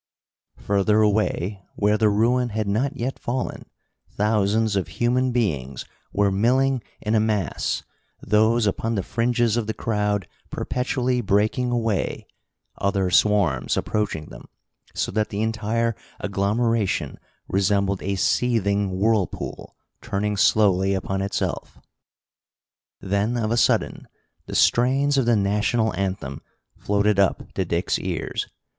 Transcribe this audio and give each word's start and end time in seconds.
Further 0.57 1.01
away: 1.03 1.61
where 1.75 1.95
the 1.95 2.09
ruin 2.09 2.49
had 2.49 2.67
not 2.67 2.97
yet 2.97 3.19
fallen, 3.19 3.69
thousands 4.09 4.75
of 4.75 4.87
human 4.87 5.31
beings 5.31 5.85
were 6.11 6.31
milling 6.31 6.81
in 7.01 7.13
a 7.13 7.19
mass, 7.19 7.83
those 8.19 8.65
upon 8.65 8.95
the 8.95 9.03
fringes 9.03 9.57
of 9.57 9.67
the 9.67 9.75
crowd 9.75 10.27
perpetually 10.49 11.21
breaking 11.21 11.69
away, 11.69 12.25
other 12.79 13.11
swarms 13.11 13.77
approaching 13.77 14.25
them, 14.29 14.47
so 14.95 15.11
that 15.11 15.29
the 15.29 15.43
entire 15.43 15.95
agglomeration 16.19 17.19
resembled 17.47 18.01
a 18.01 18.15
seething 18.15 18.97
whirlpool 18.99 19.75
turning 20.01 20.35
slowly 20.35 20.95
upon 20.95 21.21
itself. 21.21 21.77
Then 23.01 23.37
of 23.37 23.51
a 23.51 23.55
sudden 23.57 24.07
the 24.47 24.55
strains 24.55 25.19
of 25.19 25.27
the 25.27 25.35
national 25.35 25.93
anthem 25.95 26.41
floated 26.75 27.19
up 27.19 27.53
to 27.53 27.65
Dick's 27.65 27.99
ears. 27.99 28.47